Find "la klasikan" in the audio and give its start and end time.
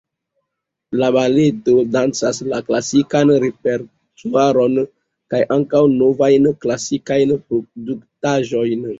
2.53-3.31